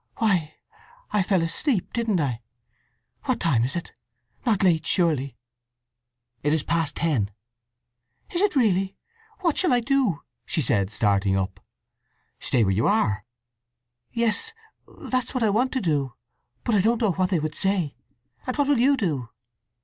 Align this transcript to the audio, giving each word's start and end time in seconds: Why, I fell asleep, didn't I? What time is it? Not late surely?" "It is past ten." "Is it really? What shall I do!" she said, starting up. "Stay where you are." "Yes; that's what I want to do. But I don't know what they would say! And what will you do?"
Why, 0.17 0.55
I 1.11 1.21
fell 1.21 1.43
asleep, 1.43 1.93
didn't 1.93 2.19
I? 2.19 2.41
What 3.25 3.39
time 3.39 3.63
is 3.63 3.75
it? 3.75 3.93
Not 4.47 4.63
late 4.63 4.87
surely?" 4.87 5.37
"It 6.41 6.53
is 6.53 6.63
past 6.63 6.95
ten." 6.95 7.29
"Is 8.31 8.41
it 8.41 8.55
really? 8.55 8.97
What 9.41 9.59
shall 9.59 9.71
I 9.71 9.79
do!" 9.79 10.23
she 10.43 10.59
said, 10.59 10.89
starting 10.89 11.37
up. 11.37 11.59
"Stay 12.39 12.63
where 12.63 12.71
you 12.73 12.87
are." 12.87 13.25
"Yes; 14.11 14.53
that's 14.87 15.35
what 15.35 15.43
I 15.43 15.51
want 15.51 15.71
to 15.73 15.81
do. 15.81 16.15
But 16.63 16.73
I 16.73 16.81
don't 16.81 16.99
know 16.99 17.11
what 17.11 17.29
they 17.29 17.37
would 17.39 17.53
say! 17.53 17.93
And 18.47 18.57
what 18.57 18.67
will 18.67 18.79
you 18.79 18.97
do?" 18.97 19.29